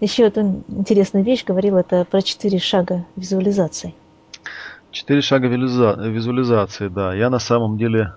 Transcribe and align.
еще 0.00 0.26
одну 0.26 0.62
интересную 0.68 1.24
вещь 1.24 1.44
говорил, 1.44 1.76
это 1.76 2.04
про 2.04 2.22
четыре 2.22 2.58
шага 2.58 3.04
визуализации. 3.16 3.94
Четыре 4.90 5.20
шага 5.20 5.46
визуализации, 5.48 6.88
да. 6.88 7.14
Я 7.14 7.30
на 7.30 7.38
самом 7.38 7.78
деле 7.78 8.14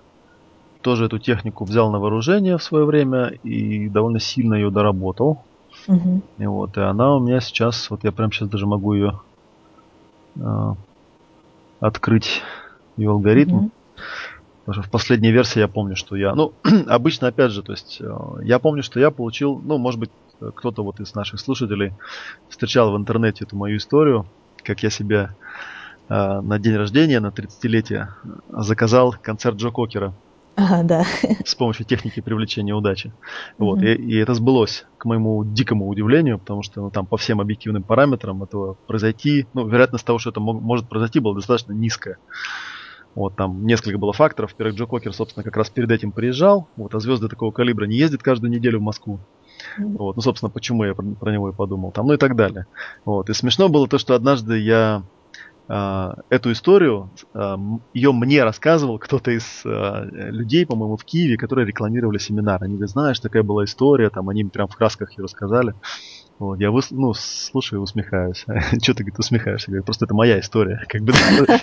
тоже 0.82 1.06
эту 1.06 1.20
технику 1.20 1.66
взял 1.66 1.92
на 1.92 2.00
вооружение 2.00 2.58
в 2.58 2.64
свое 2.64 2.86
время 2.86 3.28
и 3.44 3.90
довольно 3.90 4.20
сильно 4.20 4.56
ее 4.56 4.70
доработал. 4.70 5.44
Угу. 5.88 6.22
И 6.40 6.46
вот, 6.46 6.78
и 6.78 6.82
она 6.82 7.16
у 7.16 7.20
меня 7.20 7.40
сейчас, 7.42 7.90
вот 7.90 8.04
я 8.04 8.12
прямо 8.12 8.32
сейчас 8.32 8.50
даже 8.50 8.66
могу 8.66 8.94
ее 8.94 9.20
э, 10.36 10.74
открыть, 11.80 12.42
ее 12.98 13.12
алгоритм. 13.12 13.56
Угу. 13.56 13.72
Потому 14.66 14.82
что 14.82 14.88
в 14.88 14.92
последней 14.92 15.32
версии 15.32 15.60
я 15.60 15.68
помню, 15.68 15.96
что 15.96 16.16
я... 16.16 16.36
Ну, 16.36 16.54
обычно, 16.88 17.28
опять 17.28 17.52
же, 17.52 17.64
то 17.64 17.74
есть 17.74 17.98
э, 18.00 18.16
я 18.44 18.60
помню, 18.60 18.84
что 18.84 19.00
я 19.00 19.12
получил, 19.12 19.62
ну, 19.64 19.78
может 19.78 20.00
быть, 20.00 20.10
кто-то 20.52 20.84
вот 20.84 21.00
из 21.00 21.14
наших 21.16 21.40
слушателей 21.40 21.94
встречал 22.50 22.92
в 22.92 22.98
интернете 22.98 23.46
эту 23.46 23.56
мою 23.56 23.78
историю, 23.78 24.26
как 24.64 24.84
я 24.84 24.90
себе 24.90 25.36
э, 26.10 26.42
на 26.42 26.60
день 26.60 26.76
рождения, 26.76 27.20
на 27.20 27.28
30-летие 27.28 28.08
заказал 28.50 29.16
концерт 29.22 29.58
Джо 29.58 29.70
Кокера. 29.70 30.14
Ага, 30.56 30.84
да. 30.84 31.06
С 31.46 31.56
помощью 31.56 31.86
техники 31.86 32.20
привлечения 32.20 32.76
удачи. 32.76 33.12
Вот, 33.58 33.80
mm-hmm. 33.80 33.96
и, 33.96 34.14
и 34.14 34.18
это 34.18 34.36
сбылось, 34.36 34.86
к 34.98 35.06
моему 35.06 35.44
дикому 35.44 35.88
удивлению, 35.88 36.38
потому 36.38 36.62
что 36.62 36.82
ну, 36.82 36.92
там 36.92 37.08
по 37.08 37.18
всем 37.18 37.42
объективным 37.42 37.82
параметрам 37.82 38.44
этого 38.44 38.76
произойти, 38.88 39.48
ну, 39.54 39.68
вероятность 39.68 40.06
того, 40.06 40.20
что 40.20 40.30
это 40.30 40.40
мог, 40.40 40.62
может 40.62 40.88
произойти, 40.88 41.20
была 41.20 41.36
достаточно 41.36 41.74
низкая. 41.74 42.18
Вот 43.16 43.36
там 43.36 43.66
несколько 43.66 43.98
было 43.98 44.14
факторов. 44.14 44.52
Во-первых, 44.52 44.76
Джо 44.78 44.86
Кокер, 44.86 45.14
собственно, 45.14 45.44
как 45.44 45.56
раз 45.56 45.70
перед 45.70 45.92
этим 45.92 46.12
приезжал. 46.12 46.68
Вот, 46.76 46.96
а 46.96 47.00
звезды 47.00 47.28
такого 47.28 47.52
калибра 47.52 47.86
не 47.86 47.96
ездят 47.96 48.24
каждую 48.24 48.52
неделю 48.52 48.80
в 48.80 48.84
Москву. 48.84 49.20
Вот, 49.78 50.16
ну, 50.16 50.22
собственно, 50.22 50.50
почему 50.50 50.84
я 50.84 50.94
про, 50.94 51.32
него 51.32 51.50
и 51.50 51.54
подумал. 51.54 51.92
Там, 51.92 52.08
ну 52.08 52.14
и 52.14 52.18
так 52.18 52.36
далее. 52.36 52.66
Вот. 53.06 53.30
И 53.30 53.34
смешно 53.34 53.70
было 53.70 53.88
то, 53.88 53.98
что 53.98 54.16
однажды 54.16 54.60
я 54.60 55.04
Uh, 55.70 56.22
эту 56.30 56.52
историю, 56.52 57.10
uh, 57.34 57.80
ее 57.94 58.12
мне 58.12 58.44
рассказывал 58.44 59.00
кто-то 59.00 59.32
из 59.32 59.62
uh, 59.64 60.06
людей, 60.12 60.66
по-моему, 60.66 60.98
в 60.98 61.06
Киеве, 61.06 61.38
которые 61.38 61.66
рекламировали 61.66 62.18
семинар. 62.18 62.62
Они 62.62 62.74
говорят, 62.74 62.90
знаешь, 62.90 63.20
такая 63.22 63.44
была 63.44 63.64
история, 63.64 64.10
там 64.10 64.28
они 64.28 64.44
прям 64.44 64.68
в 64.68 64.76
красках 64.76 65.18
ее 65.18 65.24
рассказали. 65.24 65.74
Вот, 66.40 66.60
я 66.60 66.72
выс... 66.72 66.90
ну, 66.92 67.14
слушаю 67.14 67.80
и 67.80 67.84
усмехаюсь. 67.84 68.46
Что 68.82 68.94
ты, 68.94 69.04
говорит, 69.04 69.20
усмехаешься? 69.20 69.68
Говорю, 69.68 69.84
просто 69.84 70.06
это 70.06 70.16
моя 70.16 70.40
история. 70.40 70.84
Как 70.90 71.02
бы 71.02 71.14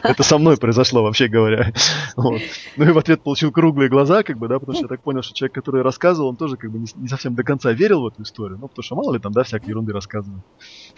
это 0.03 0.23
со 0.23 0.39
мной 0.39 0.57
произошло, 0.57 1.03
вообще 1.03 1.29
говоря. 1.29 1.73
Вот. 2.17 2.41
Ну 2.77 2.85
и 2.85 2.93
в 2.93 2.99
ответ 2.99 3.23
получил 3.23 3.51
круглые 3.51 3.89
глаза, 3.89 4.23
как 4.23 4.37
бы, 4.37 4.49
да, 4.49 4.59
потому 4.59 4.75
что 4.75 4.85
я 4.85 4.89
так 4.89 5.01
понял, 5.01 5.23
что 5.23 5.33
человек, 5.33 5.55
который 5.55 5.83
рассказывал, 5.83 6.29
он 6.29 6.37
тоже 6.37 6.57
как 6.57 6.71
бы 6.71 6.79
не, 6.79 6.87
не 6.97 7.09
совсем 7.09 7.35
до 7.35 7.45
конца 7.45 7.73
верил 7.73 8.03
в 8.03 8.07
эту 8.09 8.23
историю. 8.23 8.59
Ну, 8.61 8.69
потому 8.69 8.83
что 8.83 8.97
мало 8.97 9.15
ли 9.15 9.19
там, 9.21 9.33
да, 9.33 9.43
всякие 9.43 9.71
ерунды 9.71 9.93
рассказывают. 9.93 10.43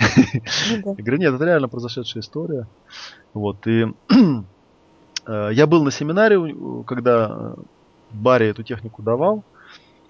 Ну 0.01 0.95
я 0.97 1.05
говорю, 1.05 1.19
нет, 1.19 1.35
это 1.35 1.45
реально 1.45 1.69
произошедшая 1.69 2.23
история. 2.23 2.67
Вот, 3.35 3.67
и 3.67 3.87
э, 5.27 5.51
я 5.53 5.67
был 5.67 5.85
на 5.85 5.91
семинаре, 5.91 6.39
когда 6.87 7.55
Барри 8.11 8.49
эту 8.49 8.63
технику 8.63 9.03
давал. 9.03 9.45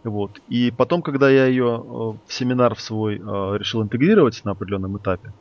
Вот. 0.05 0.41
И 0.49 0.71
потом, 0.71 1.03
когда 1.03 1.31
я 1.31 1.47
ее 1.47 1.77
э, 1.77 1.81
в 1.81 2.19
семинар 2.29 2.75
в 2.75 2.81
свой 2.81 3.17
э, 3.17 3.19
решил 3.59 3.83
интегрировать 3.83 4.45
на 4.45 4.53
определенном 4.53 4.97
этапе, 4.99 5.33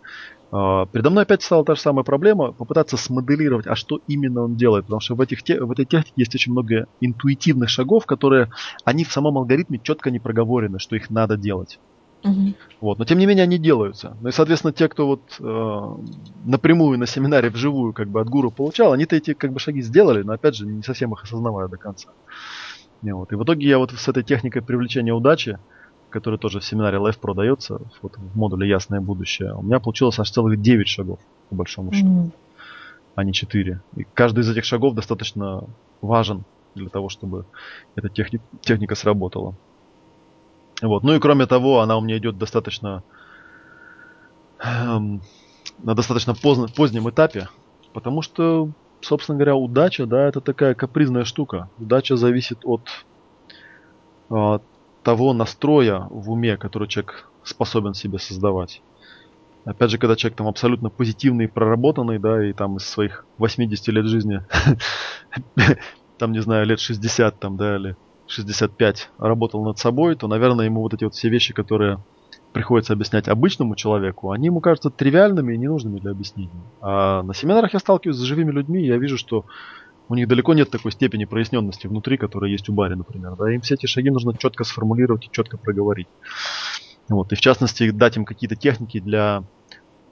э, 0.52 0.86
передо 0.92 1.10
мной 1.10 1.24
опять 1.24 1.42
стала 1.42 1.66
та 1.66 1.76
же 1.76 1.82
самая 1.82 2.04
проблема, 2.04 2.52
попытаться 2.52 2.96
смоделировать, 2.98 3.66
а 3.68 3.76
что 3.76 4.02
именно 4.08 4.44
он 4.44 4.56
делает. 4.56 4.86
Потому 4.86 5.02
что 5.02 5.16
в, 5.16 5.22
этих, 5.22 5.40
в 5.42 5.72
этой 5.72 5.86
технике 5.86 6.14
есть 6.16 6.36
очень 6.36 6.52
много 6.52 6.88
интуитивных 7.00 7.70
шагов, 7.70 8.06
которые, 8.06 8.52
они 8.86 9.04
в 9.04 9.12
самом 9.12 9.38
алгоритме 9.38 9.80
четко 9.82 10.12
не 10.12 10.20
проговорены, 10.20 10.78
что 10.78 10.96
их 10.96 11.10
надо 11.10 11.38
делать. 11.38 11.80
Угу. 12.24 12.54
Вот, 12.82 13.00
но 13.00 13.06
тем 13.06 13.18
не 13.18 13.26
менее 13.26 13.44
они 13.44 13.58
делаются. 13.58 14.16
Ну 14.22 14.30
и, 14.30 14.32
соответственно, 14.32 14.74
те, 14.74 14.88
кто 14.88 15.08
вот 15.08 15.22
э, 15.40 15.96
напрямую 16.46 17.00
на 17.00 17.08
семинаре 17.08 17.50
вживую 17.50 17.94
как 17.94 18.10
бы 18.10 18.22
от 18.22 18.30
гуру 18.30 18.52
получал, 18.52 18.94
они-то 18.94 19.16
эти 19.16 19.34
как 19.34 19.52
бы 19.52 19.60
шаги 19.60 19.82
сделали, 19.82 20.22
но 20.22 20.34
опять 20.34 20.56
же 20.56 20.68
не 20.68 20.84
совсем 20.84 21.14
их 21.14 21.24
осознавая 21.24 21.68
до 21.68 21.78
конца. 21.78 22.10
Вот. 23.02 23.32
И 23.32 23.36
в 23.36 23.44
итоге 23.44 23.68
я 23.68 23.78
вот 23.78 23.92
с 23.92 24.08
этой 24.08 24.24
техникой 24.24 24.62
привлечения 24.62 25.14
удачи, 25.14 25.58
которая 26.10 26.38
тоже 26.38 26.60
в 26.60 26.66
семинаре 26.66 26.98
Life 26.98 27.20
продается, 27.20 27.82
вот 28.02 28.18
в 28.18 28.38
модуле 28.38 28.68
Ясное 28.70 29.02
будущее, 29.02 29.54
у 29.54 29.64
меня 29.64 29.80
получилось 29.80 30.20
аж 30.20 30.30
целых 30.30 30.62
9 30.62 30.88
шагов, 30.88 31.20
по 31.50 31.56
большому 31.56 31.92
счету, 31.94 32.08
mm-hmm. 32.08 32.32
а 33.16 33.24
не 33.24 33.34
4. 33.34 33.82
И 33.96 34.06
каждый 34.14 34.42
из 34.42 34.50
этих 34.50 34.66
шагов 34.66 34.94
достаточно 34.94 35.64
важен 36.02 36.44
для 36.76 36.90
того, 36.90 37.10
чтобы 37.10 37.46
эта 37.96 38.10
техни- 38.10 38.42
техника 38.62 38.96
сработала. 38.96 39.56
Вот. 40.82 41.04
Ну 41.04 41.16
и 41.16 41.20
кроме 41.20 41.46
того, 41.46 41.80
она 41.80 41.98
у 41.98 42.02
меня 42.02 42.18
идет 42.18 42.38
достаточно 42.38 43.04
эм, 44.64 45.22
на 45.80 45.96
достаточно 45.96 46.34
поздно, 46.34 46.68
позднем 46.68 47.10
этапе, 47.10 47.48
потому 47.94 48.22
что 48.22 48.70
собственно 49.02 49.38
говоря, 49.38 49.56
удача, 49.56 50.06
да, 50.06 50.28
это 50.28 50.42
такая 50.42 50.74
капризная 50.74 51.26
штука. 51.26 51.70
Удача 51.80 52.16
зависит 52.16 52.60
от 52.64 52.82
э, 54.30 54.60
того 55.04 55.34
настроя 55.34 56.08
в 56.10 56.32
уме, 56.32 56.58
который 56.58 56.88
человек 56.88 57.30
способен 57.44 57.94
себе 57.94 58.20
создавать. 58.20 58.82
Опять 59.64 59.92
же, 59.92 59.98
когда 59.98 60.16
человек 60.16 60.38
там 60.38 60.48
абсолютно 60.48 60.90
позитивный, 60.90 61.48
проработанный, 61.48 62.18
да, 62.18 62.44
и 62.44 62.54
там 62.54 62.78
из 62.78 62.86
своих 62.86 63.26
80 63.38 63.88
лет 63.90 64.06
жизни, 64.06 64.42
там, 66.18 66.32
не 66.32 66.42
знаю, 66.42 66.66
лет 66.66 66.80
60 66.80 67.40
там, 67.40 67.58
да, 67.58 67.76
или 67.76 67.96
65 68.28 69.10
работал 69.20 69.64
над 69.64 69.78
собой, 69.78 70.16
то, 70.16 70.28
наверное, 70.28 70.66
ему 70.66 70.82
вот 70.82 70.94
эти 70.94 71.04
вот 71.04 71.14
все 71.14 71.30
вещи, 71.30 71.54
которые 71.54 72.00
приходится 72.54 72.94
объяснять 72.94 73.28
обычному 73.28 73.76
человеку, 73.76 74.32
они 74.32 74.48
ему 74.48 74.60
кажутся 74.60 74.90
тривиальными 74.90 75.54
и 75.54 75.58
ненужными 75.58 76.00
для 76.00 76.12
объяснения. 76.12 76.62
А 76.82 77.24
на 77.24 77.34
семинарах 77.34 77.74
я 77.74 77.80
сталкиваюсь 77.80 78.18
с 78.18 78.22
живыми 78.22 78.52
людьми, 78.52 78.82
и 78.82 78.88
я 78.88 78.98
вижу, 78.98 79.18
что 79.18 79.46
у 80.10 80.16
них 80.16 80.28
далеко 80.28 80.54
нет 80.54 80.70
такой 80.70 80.92
степени 80.92 81.26
проясненности 81.26 81.88
внутри, 81.88 82.18
которая 82.18 82.52
есть 82.52 82.68
у 82.68 82.74
Барри, 82.74 82.96
например. 82.96 83.36
Да, 83.38 83.52
им 83.52 83.62
все 83.62 83.76
эти 83.76 83.86
шаги 83.86 84.10
нужно 84.10 84.38
четко 84.38 84.66
сформулировать 84.66 85.26
и 85.26 85.32
четко 85.32 85.58
проговорить. 85.58 86.08
Вот, 87.08 87.32
и 87.32 87.36
в 87.36 87.42
частности 87.42 87.92
дать 87.92 88.18
им 88.18 88.26
какие-то 88.26 88.56
техники 88.56 89.00
для 89.00 89.44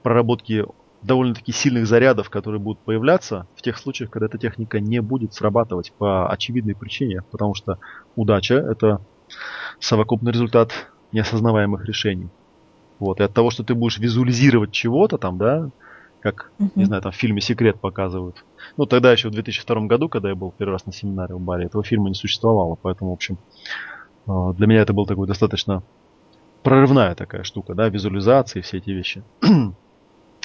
проработки 0.02 0.64
довольно-таки 1.02 1.52
сильных 1.52 1.86
зарядов, 1.86 2.30
которые 2.30 2.60
будут 2.60 2.82
появляться 2.82 3.46
в 3.56 3.62
тех 3.62 3.78
случаях, 3.78 4.10
когда 4.10 4.26
эта 4.26 4.38
техника 4.38 4.80
не 4.80 5.00
будет 5.00 5.34
срабатывать 5.34 5.92
по 5.92 6.30
очевидной 6.30 6.74
причине, 6.74 7.22
потому 7.30 7.54
что 7.54 7.78
удача 8.16 8.54
это 8.54 9.00
совокупный 9.78 10.32
результат 10.32 10.72
неосознаваемых 11.12 11.84
решений. 11.86 12.28
Вот. 12.98 13.20
И 13.20 13.22
от 13.22 13.32
того, 13.32 13.50
что 13.50 13.64
ты 13.64 13.74
будешь 13.74 13.98
визуализировать 13.98 14.72
чего-то 14.72 15.18
там, 15.18 15.38
да, 15.38 15.70
как, 16.20 16.50
uh-huh. 16.58 16.70
не 16.74 16.84
знаю, 16.84 17.02
там 17.02 17.12
в 17.12 17.16
фильме 17.16 17.40
«Секрет» 17.40 17.80
показывают. 17.80 18.44
Ну, 18.76 18.86
тогда 18.86 19.10
еще 19.10 19.28
в 19.28 19.32
2002 19.32 19.80
году, 19.86 20.08
когда 20.08 20.28
я 20.28 20.34
был 20.34 20.52
первый 20.56 20.72
раз 20.72 20.86
на 20.86 20.92
семинаре 20.92 21.34
в 21.34 21.40
баре, 21.40 21.64
этого 21.64 21.82
фильма 21.82 22.08
не 22.08 22.14
существовало. 22.14 22.76
Поэтому, 22.80 23.10
в 23.10 23.14
общем, 23.14 23.38
э, 24.26 24.52
для 24.56 24.66
меня 24.66 24.82
это 24.82 24.92
был 24.92 25.06
такой 25.06 25.26
достаточно 25.26 25.82
прорывная 26.62 27.14
такая 27.14 27.42
штука, 27.42 27.74
да, 27.74 27.88
визуализации, 27.88 28.60
все 28.60 28.78
эти 28.78 28.90
вещи. 28.90 29.22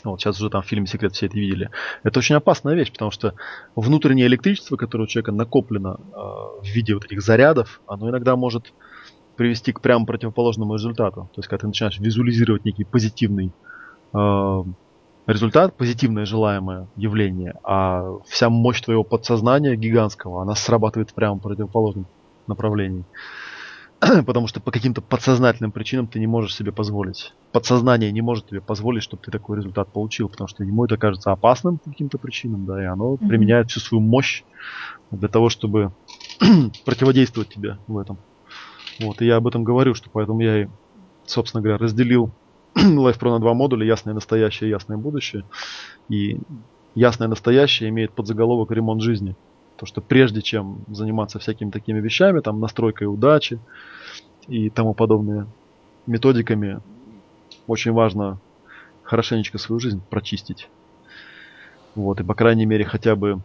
вот 0.06 0.22
сейчас 0.22 0.40
уже 0.40 0.50
там 0.50 0.62
в 0.62 0.66
фильме 0.66 0.88
«Секрет» 0.88 1.14
все 1.14 1.26
это 1.26 1.36
видели. 1.36 1.70
Это 2.04 2.20
очень 2.20 2.36
опасная 2.36 2.76
вещь, 2.76 2.92
потому 2.92 3.12
что 3.12 3.34
внутреннее 3.76 4.28
электричество, 4.28 4.78
которое 4.78 5.04
у 5.04 5.08
человека 5.08 5.32
накоплено 5.34 6.00
э, 6.00 6.18
в 6.62 6.66
виде 6.66 6.94
вот 6.94 7.06
этих 7.06 7.22
зарядов, 7.22 7.82
оно 7.86 8.10
иногда 8.10 8.36
может 8.36 8.74
привести 9.36 9.72
к 9.72 9.82
прямо 9.82 10.06
противоположному 10.06 10.76
результату. 10.76 11.30
То 11.34 11.40
есть, 11.40 11.48
когда 11.48 11.62
ты 11.62 11.68
начинаешь 11.68 12.00
визуализировать 12.00 12.66
некий 12.66 12.84
позитивный 12.84 13.52
э, 14.14 14.64
результат, 15.28 15.76
позитивное 15.76 16.26
желаемое 16.26 16.88
явление, 16.96 17.56
а 17.64 18.18
вся 18.28 18.50
мощь 18.50 18.82
твоего 18.82 19.04
подсознания 19.04 19.76
гигантского, 19.76 20.42
она 20.42 20.56
срабатывает 20.56 21.14
прямо 21.14 21.36
в 21.38 21.42
противоположном 21.42 22.06
направлении. 22.48 23.06
Потому 24.26 24.48
что 24.48 24.60
по 24.60 24.72
каким-то 24.72 25.02
подсознательным 25.02 25.72
причинам 25.72 26.08
ты 26.08 26.20
не 26.20 26.28
можешь 26.28 26.56
себе 26.56 26.72
позволить. 26.72 27.34
Подсознание 27.52 28.12
не 28.12 28.22
может 28.22 28.48
тебе 28.48 28.62
позволить, 28.62 29.04
чтобы 29.04 29.24
ты 29.24 29.32
такой 29.32 29.58
результат 29.58 29.92
получил, 29.92 30.30
потому 30.30 30.48
что 30.48 30.64
ему 30.64 30.86
это 30.86 30.98
кажется 30.98 31.32
опасным 31.32 31.78
по 31.78 31.90
каким-то 31.90 32.18
причинам, 32.18 32.66
да, 32.66 32.82
и 32.82 32.86
оно 32.86 33.14
mm-hmm. 33.14 33.28
применяет 33.28 33.70
всю 33.70 33.80
свою 33.80 34.02
мощь 34.02 34.44
для 35.12 35.30
того, 35.30 35.50
чтобы 35.50 35.92
противодействовать 36.86 37.50
тебе 37.50 37.78
в 37.88 37.98
этом. 37.98 38.18
Вот, 39.00 39.22
и 39.22 39.26
я 39.26 39.38
об 39.38 39.48
этом 39.48 39.64
говорю, 39.64 39.94
что 39.94 40.10
поэтому 40.10 40.42
я 40.42 40.64
и, 40.64 40.68
собственно 41.26 41.62
говоря, 41.62 41.78
разделил 41.78 42.32
Life 42.76 43.20
Pro 43.20 43.32
на 43.32 43.40
два 43.40 43.54
модуля, 43.54 43.86
ясное 43.86 44.14
настоящее 44.14 44.70
и 44.70 44.72
ясное 44.72 44.98
будущее. 44.98 45.44
И 46.10 46.40
ясное 46.94 47.28
настоящее 47.28 47.90
имеет 47.90 48.14
подзаголовок 48.14 48.72
ремонт 48.72 49.02
жизни. 49.02 49.36
То, 49.78 49.86
что 49.86 50.02
прежде 50.02 50.42
чем 50.42 50.80
заниматься 50.88 51.40
всякими 51.40 51.70
такими 51.70 52.00
вещами, 52.00 52.40
там 52.40 52.62
настройкой 52.62 53.08
удачи 53.08 53.60
и 54.48 54.70
тому 54.70 54.94
подобные 54.94 55.48
методиками, 56.08 56.80
очень 57.68 57.92
важно 57.92 58.40
хорошенечко 59.04 59.58
свою 59.58 59.80
жизнь 59.80 60.02
прочистить. 60.10 60.70
Вот, 61.96 62.20
и 62.20 62.24
по 62.24 62.36
крайней 62.36 62.66
мере 62.66 62.86
хотя 62.86 63.16
бы 63.16 63.42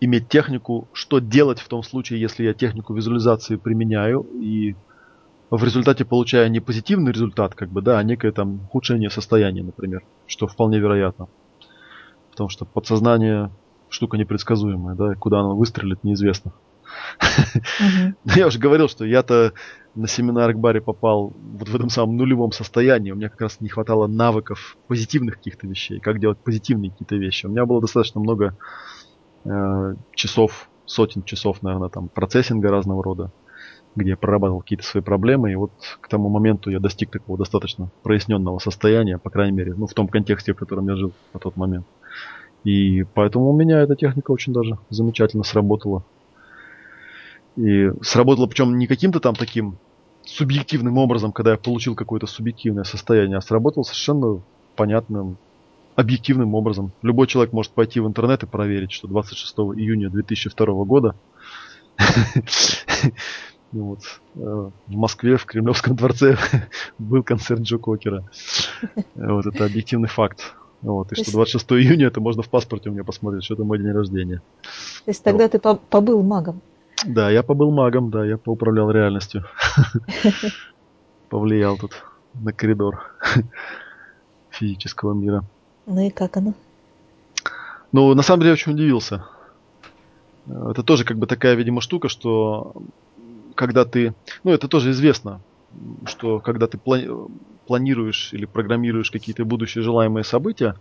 иметь 0.00 0.28
технику, 0.28 0.88
что 0.92 1.18
делать 1.18 1.60
в 1.60 1.68
том 1.68 1.82
случае, 1.82 2.20
если 2.20 2.44
я 2.44 2.54
технику 2.54 2.94
визуализации 2.94 3.56
применяю 3.56 4.22
и 4.40 4.74
в 5.50 5.62
результате 5.64 6.04
получая 6.04 6.48
не 6.48 6.60
позитивный 6.60 7.12
результат, 7.12 7.54
как 7.54 7.70
бы, 7.70 7.82
да, 7.82 7.98
а 7.98 8.02
некое 8.02 8.32
там 8.32 8.60
ухудшение 8.64 9.10
состояния, 9.10 9.62
например, 9.62 10.02
что 10.26 10.46
вполне 10.46 10.78
вероятно. 10.78 11.28
Потому 12.30 12.48
что 12.48 12.64
подсознание 12.64 13.50
штука 13.88 14.16
непредсказуемая, 14.16 14.94
да, 14.94 15.14
куда 15.16 15.40
оно 15.40 15.56
выстрелит, 15.56 16.04
неизвестно. 16.04 16.52
Я 18.24 18.46
уже 18.46 18.58
говорил, 18.58 18.88
что 18.88 19.04
я-то 19.04 19.52
на 19.94 20.06
семинар 20.06 20.52
к 20.54 20.58
баре 20.58 20.80
попал 20.80 21.32
вот 21.36 21.68
в 21.68 21.74
этом 21.74 21.90
самом 21.90 22.16
нулевом 22.16 22.52
состоянии. 22.52 23.10
У 23.10 23.16
меня 23.16 23.28
как 23.28 23.40
раз 23.40 23.60
не 23.60 23.68
хватало 23.68 24.06
навыков 24.06 24.76
позитивных 24.86 25.36
каких-то 25.36 25.66
вещей, 25.66 26.00
как 26.00 26.20
делать 26.20 26.38
позитивные 26.38 26.90
какие-то 26.90 27.16
вещи. 27.16 27.46
У 27.46 27.50
меня 27.50 27.66
было 27.66 27.80
достаточно 27.80 28.20
много 28.20 28.56
часов, 30.14 30.68
сотен 30.86 31.22
часов, 31.22 31.62
наверное, 31.62 31.88
там 31.88 32.08
процессинга 32.08 32.70
разного 32.70 33.02
рода, 33.02 33.30
где 33.96 34.10
я 34.10 34.16
прорабатывал 34.16 34.60
какие-то 34.60 34.84
свои 34.84 35.02
проблемы. 35.02 35.52
И 35.52 35.54
вот 35.54 35.72
к 36.00 36.08
тому 36.08 36.28
моменту 36.28 36.70
я 36.70 36.80
достиг 36.80 37.10
такого 37.10 37.38
достаточно 37.38 37.90
проясненного 38.02 38.58
состояния, 38.58 39.18
по 39.18 39.30
крайней 39.30 39.56
мере, 39.56 39.74
ну, 39.74 39.86
в 39.86 39.94
том 39.94 40.08
контексте, 40.08 40.52
в 40.52 40.56
котором 40.56 40.88
я 40.88 40.96
жил 40.96 41.12
на 41.32 41.40
тот 41.40 41.56
момент. 41.56 41.86
И 42.64 43.04
поэтому 43.14 43.50
у 43.50 43.56
меня 43.56 43.80
эта 43.80 43.96
техника 43.96 44.30
очень 44.32 44.52
даже 44.52 44.78
замечательно 44.90 45.44
сработала. 45.44 46.04
И 47.56 47.90
сработало 48.02 48.46
причем 48.46 48.78
не 48.78 48.86
каким-то 48.86 49.20
там 49.20 49.34
таким 49.34 49.76
субъективным 50.24 50.98
образом, 50.98 51.32
когда 51.32 51.52
я 51.52 51.56
получил 51.56 51.94
какое-то 51.94 52.26
субъективное 52.26 52.84
состояние, 52.84 53.38
а 53.38 53.40
сработало 53.40 53.82
совершенно 53.82 54.40
понятным, 54.76 55.36
объективным 55.96 56.54
образом. 56.54 56.92
Любой 57.02 57.26
человек 57.26 57.52
может 57.52 57.72
пойти 57.72 58.00
в 58.00 58.06
интернет 58.06 58.42
и 58.42 58.46
проверить, 58.46 58.92
что 58.92 59.08
26 59.08 59.54
июня 59.76 60.10
2002 60.10 60.84
года 60.84 61.14
вот, 63.72 64.00
э, 64.36 64.38
в 64.86 64.96
Москве, 64.96 65.36
в 65.36 65.46
Кремлевском 65.46 65.96
дворце 65.96 66.36
был 66.98 67.22
концерт 67.22 67.60
Джо 67.62 67.78
Кокера. 67.78 68.28
Вот 69.14 69.46
это 69.46 69.64
объективный 69.64 70.08
факт. 70.08 70.54
Вот, 70.82 71.12
и 71.12 71.14
что 71.14 71.32
26 71.32 71.72
июня 71.72 72.06
это 72.06 72.20
можно 72.20 72.42
в 72.42 72.48
паспорте 72.48 72.88
у 72.88 72.92
меня 72.92 73.04
посмотреть, 73.04 73.44
что 73.44 73.54
это 73.54 73.64
мой 73.64 73.78
день 73.78 73.92
рождения. 73.92 74.40
То 75.04 75.10
есть 75.10 75.22
тогда 75.22 75.44
вот. 75.44 75.52
ты 75.52 75.86
побыл 75.90 76.22
магом? 76.22 76.62
Да, 77.06 77.30
я 77.30 77.42
побыл 77.42 77.70
магом, 77.70 78.10
да, 78.10 78.24
я 78.24 78.38
поуправлял 78.38 78.90
реальностью. 78.90 79.44
Повлиял 81.28 81.76
тут 81.76 81.92
на 82.34 82.52
коридор 82.52 83.12
физического 84.50 85.12
мира. 85.12 85.44
Ну 85.90 86.00
и 86.00 86.10
как 86.10 86.36
оно? 86.36 86.54
Ну, 87.92 88.14
на 88.14 88.22
самом 88.22 88.40
деле, 88.40 88.50
я 88.50 88.54
очень 88.54 88.72
удивился. 88.72 89.26
Это 90.46 90.82
тоже 90.82 91.04
как 91.04 91.18
бы 91.18 91.26
такая, 91.26 91.54
видимо, 91.54 91.80
штука, 91.80 92.08
что 92.08 92.72
когда 93.54 93.84
ты... 93.84 94.14
Ну, 94.42 94.52
это 94.52 94.68
тоже 94.68 94.92
известно, 94.92 95.40
что 96.06 96.40
когда 96.40 96.66
ты 96.66 96.78
планируешь 97.66 98.32
или 98.32 98.46
программируешь 98.46 99.10
какие-то 99.10 99.44
будущие 99.44 99.84
желаемые 99.84 100.24
события, 100.24 100.76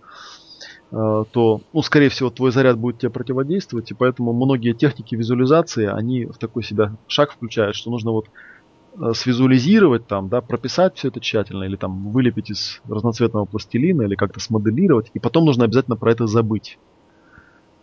Э, 0.91 1.23
то, 1.31 1.61
ну, 1.71 1.81
скорее 1.81 2.09
всего, 2.09 2.29
твой 2.29 2.51
заряд 2.51 2.77
будет 2.77 2.99
тебе 2.99 3.11
противодействовать, 3.11 3.91
и 3.91 3.93
поэтому 3.93 4.33
многие 4.33 4.73
техники 4.73 5.15
визуализации, 5.15 5.85
они 5.85 6.25
в 6.25 6.37
такой 6.37 6.63
себя 6.63 6.95
шаг 7.07 7.31
включают, 7.31 7.75
что 7.75 7.91
нужно 7.91 8.11
вот 8.11 8.25
свизуализировать 9.13 10.07
там, 10.07 10.29
да, 10.29 10.41
прописать 10.41 10.97
все 10.97 11.09
это 11.09 11.19
тщательно, 11.19 11.63
или 11.63 11.75
там 11.75 12.11
вылепить 12.11 12.49
из 12.49 12.81
разноцветного 12.87 13.45
пластилина, 13.45 14.03
или 14.03 14.15
как-то 14.15 14.39
смоделировать, 14.39 15.11
и 15.13 15.19
потом 15.19 15.45
нужно 15.45 15.65
обязательно 15.65 15.95
про 15.95 16.11
это 16.11 16.27
забыть. 16.27 16.77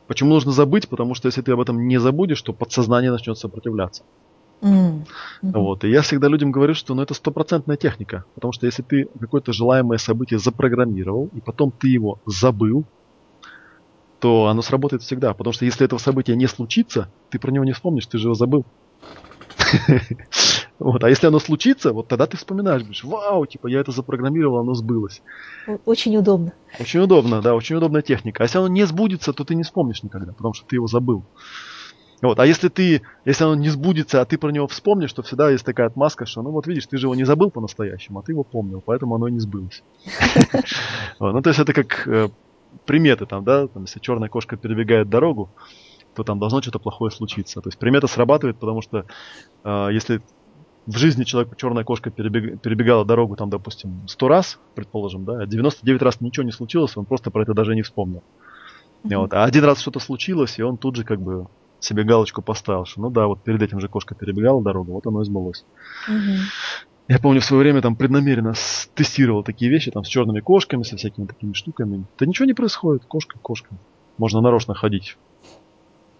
Почему 0.06 0.30
нужно 0.30 0.52
забыть? 0.52 0.88
Потому 0.88 1.14
что 1.14 1.26
если 1.26 1.42
ты 1.42 1.52
об 1.52 1.60
этом 1.60 1.88
не 1.88 1.98
забудешь, 1.98 2.42
то 2.42 2.52
подсознание 2.52 3.10
начнет 3.10 3.38
сопротивляться. 3.38 4.04
Mm-hmm. 4.62 5.04
Вот. 5.42 5.84
И 5.84 5.90
я 5.90 6.02
всегда 6.02 6.28
людям 6.28 6.52
говорю, 6.52 6.74
что 6.74 6.94
ну, 6.94 7.02
это 7.02 7.14
стопроцентная 7.14 7.76
техника. 7.76 8.24
Потому 8.34 8.52
что 8.52 8.66
если 8.66 8.82
ты 8.82 9.08
какое-то 9.20 9.52
желаемое 9.52 9.98
событие 9.98 10.38
запрограммировал, 10.38 11.30
и 11.34 11.40
потом 11.40 11.72
ты 11.72 11.88
его 11.88 12.20
забыл, 12.24 12.84
то 14.20 14.46
оно 14.46 14.62
сработает 14.62 15.02
всегда. 15.02 15.34
Потому 15.34 15.52
что 15.52 15.64
если 15.64 15.84
этого 15.84 15.98
события 15.98 16.36
не 16.36 16.46
случится, 16.46 17.10
ты 17.30 17.38
про 17.38 17.50
него 17.50 17.64
не 17.64 17.72
вспомнишь, 17.72 18.06
ты 18.06 18.18
же 18.18 18.28
его 18.28 18.34
забыл. 18.34 18.64
Вот. 20.78 21.02
А 21.04 21.08
если 21.08 21.26
оно 21.26 21.38
случится, 21.38 21.92
вот 21.92 22.08
тогда 22.08 22.26
ты 22.26 22.36
вспоминаешь, 22.36 22.82
говоришь, 22.82 23.04
вау, 23.04 23.46
типа 23.46 23.66
я 23.66 23.80
это 23.80 23.92
запрограммировал, 23.92 24.58
оно 24.58 24.74
сбылось. 24.74 25.22
Очень 25.84 26.16
удобно. 26.16 26.52
Очень 26.78 27.00
удобно, 27.00 27.40
да, 27.40 27.54
очень 27.54 27.76
удобная 27.76 28.02
техника. 28.02 28.42
А 28.42 28.44
если 28.44 28.58
оно 28.58 28.68
не 28.68 28.84
сбудется, 28.84 29.32
то 29.32 29.44
ты 29.44 29.54
не 29.54 29.62
вспомнишь 29.62 30.02
никогда, 30.02 30.32
потому 30.32 30.54
что 30.54 30.66
ты 30.66 30.76
его 30.76 30.86
забыл. 30.86 31.24
Вот. 32.22 32.40
А 32.40 32.46
если 32.46 32.68
ты, 32.68 33.02
если 33.24 33.44
оно 33.44 33.54
не 33.54 33.68
сбудется, 33.68 34.20
а 34.20 34.24
ты 34.24 34.38
про 34.38 34.50
него 34.50 34.66
вспомнишь, 34.66 35.12
то 35.12 35.22
всегда 35.22 35.50
есть 35.50 35.64
такая 35.64 35.86
отмазка, 35.86 36.26
что, 36.26 36.42
ну 36.42 36.50
вот 36.50 36.66
видишь, 36.66 36.86
ты 36.86 36.98
же 36.98 37.06
его 37.06 37.14
не 37.14 37.24
забыл 37.24 37.50
по-настоящему, 37.50 38.20
а 38.20 38.22
ты 38.22 38.32
его 38.32 38.42
помнил, 38.42 38.82
поэтому 38.84 39.14
оно 39.14 39.28
и 39.28 39.32
не 39.32 39.40
сбылось. 39.40 39.82
Ну, 41.18 41.40
то 41.40 41.48
есть 41.48 41.60
это 41.60 41.72
как 41.72 42.06
э, 42.06 42.28
приметы 42.84 43.24
там, 43.24 43.42
да, 43.42 43.68
там, 43.68 43.84
если 43.84 44.00
черная 44.00 44.28
кошка 44.28 44.56
перебегает 44.56 45.08
дорогу, 45.08 45.50
то 46.14 46.24
там 46.24 46.38
должно 46.38 46.60
что-то 46.62 46.78
плохое 46.78 47.10
случиться. 47.10 47.60
То 47.60 47.68
есть 47.68 47.78
примета 47.78 48.06
срабатывает, 48.06 48.58
потому 48.58 48.82
что 48.82 49.06
э, 49.64 49.88
если 49.92 50.20
в 50.86 50.96
жизни 50.96 51.24
человек, 51.24 51.56
черная 51.56 51.84
кошка 51.84 52.10
перебег, 52.10 52.60
перебегала 52.60 53.04
дорогу, 53.04 53.36
там, 53.36 53.50
допустим, 53.50 54.06
100 54.06 54.28
раз, 54.28 54.58
предположим, 54.74 55.24
да, 55.24 55.42
а 55.42 55.46
99 55.46 56.02
раз 56.02 56.20
ничего 56.20 56.44
не 56.44 56.52
случилось, 56.52 56.96
он 56.96 57.04
просто 57.04 57.30
про 57.30 57.42
это 57.42 57.54
даже 57.54 57.74
не 57.74 57.82
вспомнил. 57.82 58.22
Mm-hmm. 59.02 59.16
Вот. 59.16 59.34
А 59.34 59.44
один 59.44 59.64
раз 59.64 59.80
что-то 59.80 59.98
случилось, 59.98 60.58
и 60.58 60.62
он 60.62 60.78
тут 60.78 60.96
же 60.96 61.04
как 61.04 61.20
бы 61.20 61.48
себе 61.80 62.04
галочку 62.04 62.42
поставил, 62.42 62.84
что 62.84 63.00
ну 63.00 63.10
да, 63.10 63.26
вот 63.26 63.42
перед 63.42 63.62
этим 63.62 63.80
же 63.80 63.88
кошка 63.88 64.14
перебегала 64.14 64.62
дорогу, 64.62 64.92
вот 64.92 65.06
оно 65.06 65.22
и 65.22 65.24
сбылось. 65.24 65.64
Mm-hmm. 66.08 66.38
Я 67.08 67.18
помню, 67.20 67.40
в 67.40 67.44
свое 67.44 67.62
время 67.62 67.82
там 67.82 67.94
преднамеренно 67.94 68.54
тестировал 68.94 69.44
такие 69.44 69.70
вещи, 69.70 69.90
там 69.90 70.04
с 70.04 70.08
черными 70.08 70.40
кошками, 70.40 70.82
со 70.82 70.96
всякими 70.96 71.26
такими 71.26 71.52
штуками. 71.52 72.04
Да 72.18 72.26
ничего 72.26 72.46
не 72.46 72.54
происходит, 72.54 73.04
кошка, 73.04 73.38
кошка. 73.38 73.76
Можно 74.18 74.40
нарочно 74.40 74.74
ходить. 74.74 75.16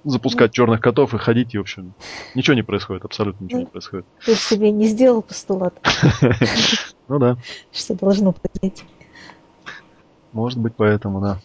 Запускать 0.06 0.52
черных 0.52 0.80
котов 0.80 1.14
и 1.14 1.18
ходить, 1.18 1.54
и, 1.54 1.58
в 1.58 1.62
общем, 1.62 1.92
ничего 2.34 2.54
не 2.54 2.62
происходит, 2.62 3.04
абсолютно 3.04 3.44
ничего 3.44 3.60
не 3.60 3.66
происходит. 3.66 4.06
Ты 4.24 4.34
же 4.34 4.40
себе 4.40 4.70
не 4.70 4.86
сделал 4.86 5.22
постулат. 5.22 5.74
Ну 7.08 7.20
да. 7.20 7.36
Что 7.72 7.94
должно 7.94 8.32
произойти. 8.32 8.82
Может 10.32 10.58
быть, 10.58 10.74
поэтому, 10.76 11.20
да. 11.20 11.38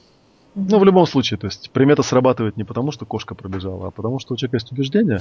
Ну, 0.56 0.80
в 0.80 0.84
любом 0.84 1.06
случае, 1.06 1.38
то 1.38 1.46
есть 1.46 1.70
примета 1.70 2.02
срабатывает 2.02 2.58
не 2.58 2.64
потому, 2.64 2.92
что 2.92 3.06
кошка 3.06 3.36
пробежала, 3.36 3.88
а 3.88 3.92
потому, 3.92 4.18
что 4.18 4.34
у 4.34 4.38
человека 4.38 4.58
есть 4.58 4.72
убеждение 4.72 5.20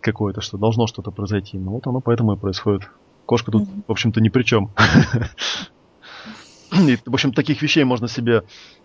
какое-то, 0.00 0.42
что 0.42 0.58
должно 0.58 0.86
что-то 0.86 1.10
произойти. 1.10 1.56
Ну 1.56 1.70
вот 1.72 1.86
оно 1.86 2.00
поэтому 2.00 2.34
и 2.34 2.36
происходит. 2.36 2.90
Кошка 3.24 3.50
тут, 3.50 3.68
в 3.86 3.90
общем-то, 3.90 4.20
ни 4.20 4.28
при 4.28 4.42
чем. 4.42 4.70
И, 6.88 6.96
в 7.04 7.12
общем, 7.12 7.32
таких 7.32 7.60
вещей 7.62 7.84
можно 7.84 8.08
себе, 8.08 8.44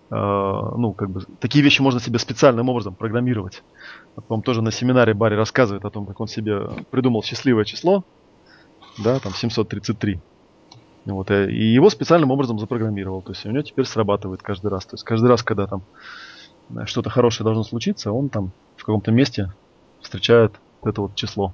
э, 0.10 0.16
ну, 0.16 0.94
как 0.94 1.10
бы, 1.10 1.22
такие 1.40 1.64
вещи 1.64 1.82
можно 1.82 2.00
себе 2.00 2.20
специальным 2.20 2.70
образом 2.70 2.96
программировать. 2.96 3.64
Вот, 4.16 4.26
по 4.26 4.42
тоже 4.42 4.62
на 4.62 4.72
семинаре 4.72 5.14
Барри 5.14 5.36
рассказывает 5.36 5.86
о 5.86 5.90
том, 5.90 6.06
как 6.06 6.20
он 6.20 6.28
себе 6.28 6.70
придумал 6.92 7.24
счастливое 7.24 7.66
число, 7.66 8.04
да, 8.98 9.20
там 9.20 9.34
733. 9.34 10.20
Вот, 11.06 11.32
э, 11.32 11.50
и 11.50 11.74
его 11.74 11.90
специальным 11.90 12.32
образом 12.32 12.60
запрограммировал. 12.60 13.22
То 13.22 13.32
есть 13.32 13.46
у 13.46 13.52
него 13.52 13.62
теперь 13.62 13.86
срабатывает 13.86 14.42
каждый 14.42 14.68
раз. 14.68 14.86
То 14.86 14.96
есть 14.96 15.06
каждый 15.06 15.28
раз, 15.28 15.44
когда 15.44 15.68
там 15.68 15.84
э, 16.72 16.86
что-то 16.86 17.10
хорошее 17.10 17.46
должно 17.46 17.64
случиться, 17.64 18.12
он 18.12 18.28
там 18.28 18.52
в 18.76 18.84
каком-то 18.84 19.12
месте 19.12 19.54
встречает 20.02 20.60
это 20.84 21.02
вот 21.02 21.16
число 21.16 21.54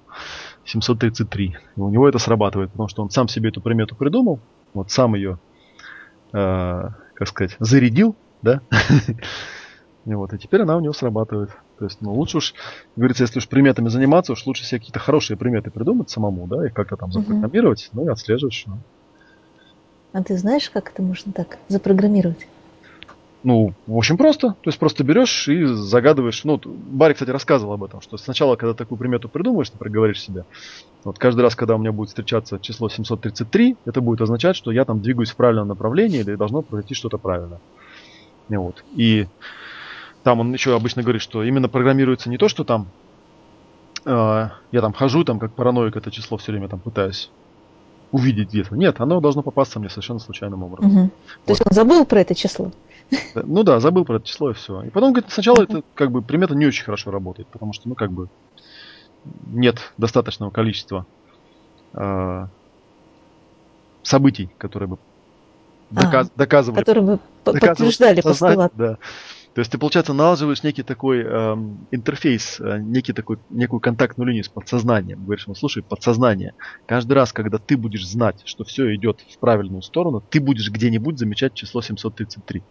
733. 0.65 1.55
И 1.75 1.79
у 1.79 1.89
него 1.89 2.09
это 2.09 2.17
срабатывает, 2.17 2.71
потому 2.71 2.89
что 2.89 3.03
он 3.03 3.11
сам 3.11 3.27
себе 3.27 3.49
эту 3.49 3.61
примету 3.61 3.95
придумал, 3.95 4.39
вот 4.73 4.89
сам 4.89 5.15
ее, 5.15 5.37
как 6.33 7.27
сказать, 7.27 7.55
зарядил, 7.59 8.15
да, 8.41 8.61
и 10.05 10.13
вот, 10.13 10.33
и 10.33 10.37
теперь 10.37 10.61
она 10.63 10.75
у 10.75 10.81
него 10.81 10.93
срабатывает. 10.93 11.51
То 11.79 11.85
есть, 11.85 12.01
ну, 12.01 12.13
лучше 12.13 12.37
уж, 12.37 12.53
говорится, 12.95 13.23
если 13.23 13.39
уж 13.39 13.47
приметами 13.47 13.89
заниматься, 13.89 14.33
уж 14.33 14.45
лучше 14.45 14.65
себе 14.65 14.79
какие-то 14.79 14.99
хорошие 14.99 15.37
приметы 15.37 15.71
придумать 15.71 16.09
самому, 16.09 16.47
да, 16.47 16.67
и 16.67 16.69
как-то 16.69 16.97
там 16.97 17.11
запрограммировать, 17.11 17.89
ну 17.93 18.05
и 18.05 18.09
отслеживать. 18.09 18.63
Ну. 18.65 18.77
А 20.11 20.23
ты 20.23 20.37
знаешь, 20.37 20.69
как 20.69 20.91
это 20.91 21.01
можно 21.01 21.31
так 21.33 21.57
запрограммировать? 21.69 22.47
Ну, 23.43 23.73
в 23.87 23.97
общем, 23.97 24.17
просто. 24.17 24.49
То 24.49 24.69
есть 24.69 24.79
просто 24.79 25.03
берешь 25.03 25.49
и 25.49 25.65
загадываешь. 25.65 26.43
Ну, 26.45 26.59
Барри, 26.63 27.13
кстати, 27.13 27.29
рассказывал 27.29 27.73
об 27.73 27.83
этом, 27.83 27.99
что 27.99 28.17
сначала, 28.17 28.55
когда 28.55 28.73
такую 28.73 28.97
примету 28.97 29.27
придумаешь, 29.27 29.71
например, 29.71 29.93
говоришь 29.93 30.21
себе, 30.21 30.45
вот 31.03 31.19
каждый 31.19 31.41
раз, 31.41 31.55
когда 31.55 31.75
у 31.75 31.77
меня 31.77 31.91
будет 31.91 32.09
встречаться 32.09 32.57
число 32.59 32.87
733, 32.87 33.75
это 33.85 33.99
будет 33.99 34.21
означать, 34.21 34.55
что 34.55 34.71
я 34.71 34.85
там 34.85 35.01
двигаюсь 35.01 35.31
в 35.31 35.35
правильном 35.35 35.67
направлении 35.67 36.21
или 36.21 36.35
должно 36.35 36.61
произойти 36.61 36.93
что-то 36.93 37.17
правильно. 37.17 37.59
И 38.49 38.55
вот. 38.55 38.83
И 38.95 39.27
там 40.23 40.39
он 40.39 40.53
еще 40.53 40.75
обычно 40.75 41.03
говорит, 41.03 41.21
что 41.21 41.43
именно 41.43 41.67
программируется 41.67 42.29
не 42.29 42.37
то, 42.37 42.47
что 42.47 42.63
там 42.63 42.87
э, 44.05 44.49
я 44.71 44.81
там 44.81 44.93
хожу, 44.93 45.25
там 45.25 45.39
как 45.39 45.51
параноик 45.51 45.97
это 45.97 46.11
число 46.11 46.37
все 46.37 46.53
время 46.53 46.69
там 46.69 46.79
пытаюсь 46.79 47.29
увидеть 48.13 48.49
где-то. 48.49 48.75
Нет, 48.75 49.01
оно 49.01 49.19
должно 49.19 49.41
попасться 49.41 49.79
мне 49.79 49.89
совершенно 49.89 50.19
случайным 50.19 50.63
образом. 50.63 50.91
Угу. 50.91 51.01
Вот. 51.01 51.11
То 51.45 51.51
есть 51.51 51.61
он 51.65 51.73
забыл 51.73 52.05
про 52.05 52.21
это 52.21 52.35
число? 52.35 52.71
Ну 53.35 53.63
да, 53.63 53.79
забыл 53.79 54.05
про 54.05 54.17
это 54.17 54.27
число 54.27 54.51
и 54.51 54.53
все. 54.53 54.83
И 54.83 54.89
потом, 54.89 55.13
говорит, 55.13 55.31
сначала 55.31 55.63
это 55.63 55.83
как 55.95 56.11
бы 56.11 56.21
примета 56.21 56.55
не 56.55 56.65
очень 56.65 56.83
хорошо 56.83 57.11
работает, 57.11 57.47
потому 57.47 57.73
что, 57.73 57.87
ну, 57.89 57.95
как 57.95 58.11
бы 58.11 58.29
нет 59.47 59.93
достаточного 59.97 60.51
количества 60.51 61.05
э, 61.93 62.47
событий, 64.03 64.49
которые 64.57 64.89
бы 64.89 64.97
доказ, 65.89 66.27
а, 66.27 66.37
доказывали. 66.37 66.79
Которые 66.79 67.03
бы 67.03 67.19
подтверждали 67.43 68.21
постулат. 68.21 68.71
Да. 68.75 68.97
То 69.53 69.59
есть 69.59 69.71
ты, 69.71 69.77
получается, 69.77 70.13
налаживаешь 70.13 70.63
некий 70.63 70.81
такой 70.81 71.21
эм, 71.21 71.87
интерфейс, 71.91 72.59
э, 72.59 72.79
некий 72.79 73.13
такой, 73.13 73.37
некую 73.51 73.79
контактную 73.79 74.27
линию 74.27 74.43
с 74.43 74.49
подсознанием. 74.49 75.23
Говоришь, 75.23 75.45
ну 75.45 75.53
слушай, 75.53 75.83
подсознание, 75.83 76.55
каждый 76.87 77.13
раз, 77.13 77.33
когда 77.33 77.59
ты 77.59 77.77
будешь 77.77 78.07
знать, 78.07 78.41
что 78.45 78.63
все 78.63 78.95
идет 78.95 79.21
в 79.21 79.37
правильную 79.37 79.83
сторону, 79.83 80.23
ты 80.27 80.39
будешь 80.39 80.71
где-нибудь 80.71 81.19
замечать 81.19 81.53
число 81.53 81.81
733. 81.81 82.63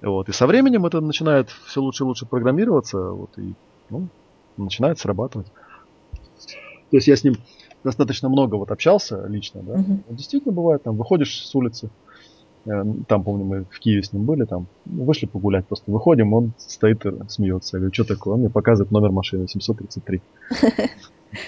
Вот. 0.00 0.28
И 0.28 0.32
со 0.32 0.46
временем 0.46 0.86
это 0.86 1.00
начинает 1.00 1.50
все 1.66 1.80
лучше 1.82 2.04
и 2.04 2.06
лучше 2.06 2.24
программироваться, 2.24 3.10
вот, 3.10 3.36
и 3.36 3.54
ну, 3.90 4.08
начинает 4.56 4.98
срабатывать. 5.00 5.48
То 5.48 6.96
есть 6.96 7.08
я 7.08 7.16
с 7.16 7.24
ним 7.24 7.34
достаточно 7.82 8.28
много 8.28 8.54
вот 8.54 8.70
общался 8.70 9.26
лично, 9.26 9.62
да. 9.62 9.84
Действительно 10.08 10.52
бывает, 10.52 10.84
там 10.84 10.96
выходишь 10.96 11.44
с 11.44 11.54
улицы, 11.54 11.90
там, 12.64 13.24
помню, 13.24 13.44
мы 13.44 13.64
в 13.70 13.78
Киеве 13.78 14.02
с 14.02 14.12
ним 14.12 14.24
были, 14.24 14.44
там, 14.44 14.66
вышли 14.86 15.26
погулять, 15.26 15.66
просто 15.66 15.90
выходим, 15.90 16.32
он 16.32 16.52
стоит 16.56 17.04
и 17.04 17.12
смеется. 17.28 17.76
Я 17.76 17.80
говорю, 17.80 17.94
что 17.94 18.04
такое? 18.04 18.34
Он 18.34 18.40
мне 18.40 18.50
показывает 18.50 18.90
номер 18.90 19.10
машины, 19.10 19.46
733. 19.46 20.20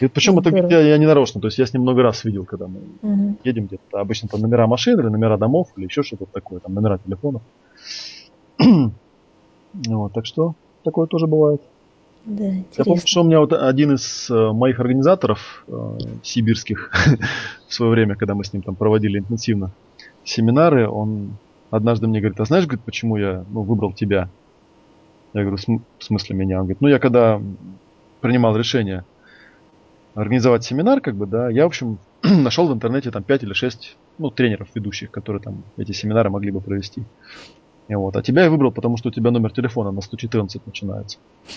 И 0.01 0.09
причем 0.09 0.39
это 0.39 0.51
я, 0.51 0.81
я 0.81 0.99
не 0.99 1.07
нарочно, 1.07 1.41
то 1.41 1.47
есть 1.47 1.59
я 1.59 1.67
с 1.67 1.73
ним 1.73 1.83
много 1.83 2.03
раз 2.03 2.25
видел, 2.25 2.45
когда 2.45 2.67
мы 2.67 2.81
угу. 3.03 3.37
едем 3.45 3.67
где-то. 3.67 4.01
Обычно 4.01 4.29
там 4.29 4.41
номера 4.41 4.67
машин 4.67 4.99
или 4.99 5.07
номера 5.07 5.39
домов 5.39 5.69
или 5.77 5.85
еще 5.85 6.03
что-то 6.03 6.27
такое, 6.27 6.59
там 6.59 6.75
номера 6.75 6.99
телефонов. 6.99 7.43
вот, 9.73 10.13
так 10.13 10.27
что 10.27 10.55
такое 10.83 11.07
тоже 11.07 11.27
бывает. 11.27 11.63
Да, 12.25 12.45
Я 12.45 12.85
помню, 12.85 13.01
что 13.05 13.21
у 13.21 13.25
меня 13.25 13.39
вот 13.39 13.53
один 13.53 13.95
из 13.95 14.29
э, 14.29 14.53
моих 14.53 14.81
организаторов 14.81 15.65
э, 15.69 15.99
сибирских 16.25 16.91
в 17.69 17.73
свое 17.73 17.93
время, 17.93 18.17
когда 18.17 18.35
мы 18.35 18.43
с 18.43 18.53
ним 18.53 18.63
там 18.63 18.75
проводили 18.75 19.21
интенсивно 19.21 19.71
семинары, 20.27 20.89
он 20.89 21.37
однажды 21.71 22.07
мне 22.07 22.21
говорит, 22.21 22.41
а 22.41 22.45
знаешь, 22.45 22.67
говорит, 22.67 22.85
почему 22.85 23.17
я 23.17 23.45
ну, 23.51 23.63
выбрал 23.63 23.93
тебя? 23.93 24.29
Я 25.33 25.43
говорю, 25.43 25.57
в 25.57 26.05
смысле 26.05 26.37
меня? 26.37 26.57
Он 26.57 26.63
говорит, 26.63 26.81
ну 26.81 26.89
я 26.89 26.99
когда 26.99 27.41
принимал 28.21 28.57
решение 28.57 29.05
организовать 30.15 30.65
семинар, 30.65 31.01
как 31.01 31.15
бы, 31.15 31.27
да, 31.27 31.51
я, 31.51 31.65
в 31.65 31.67
общем, 31.67 31.99
нашел 32.23 32.69
в 32.69 32.73
интернете 32.73 33.11
там 33.11 33.23
5 33.23 33.43
или 33.45 33.53
6 33.53 33.97
ну, 34.19 34.31
тренеров 34.31 34.69
ведущих, 34.75 35.11
которые 35.11 35.43
там 35.43 35.63
эти 35.77 35.93
семинары 35.93 36.31
могли 36.31 36.51
бы 36.51 36.61
провести. 36.61 37.05
Вот. 37.89 38.17
А 38.17 38.23
тебя 38.23 38.45
я 38.45 38.51
выбрал, 38.51 38.73
потому 38.73 38.97
что 38.97 39.09
у 39.09 39.13
тебя 39.13 39.31
номер 39.31 39.53
телефона 39.53 39.93
на 39.93 40.01
114 40.01 40.67
начинается. 40.67 41.19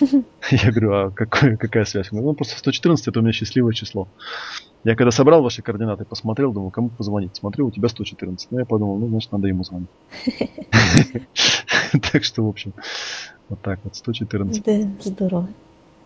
Я 0.50 0.70
говорю, 0.70 0.92
а 0.94 1.10
какой, 1.10 1.56
какая 1.56 1.84
связь? 1.84 2.12
Ну, 2.12 2.32
просто 2.34 2.56
114 2.56 3.08
это 3.08 3.18
у 3.18 3.22
меня 3.22 3.32
счастливое 3.32 3.72
число. 3.72 4.06
Я 4.84 4.94
когда 4.94 5.10
собрал 5.10 5.42
ваши 5.42 5.60
координаты, 5.60 6.04
посмотрел, 6.04 6.52
думал, 6.52 6.70
кому 6.70 6.88
позвонить. 6.90 7.36
Смотрю, 7.36 7.66
у 7.66 7.70
тебя 7.70 7.88
114. 7.88 8.48
Ну, 8.50 8.58
я 8.60 8.64
подумал, 8.64 8.96
ну, 8.98 9.08
значит, 9.08 9.32
надо 9.32 9.48
ему 9.48 9.64
звонить. 9.64 9.88
Так 12.12 12.24
что, 12.24 12.44
в 12.44 12.48
общем, 12.48 12.72
вот 13.48 13.60
так 13.62 13.80
вот, 13.82 13.96
114. 13.96 14.64
Да, 14.64 14.72
здорово. 15.02 15.48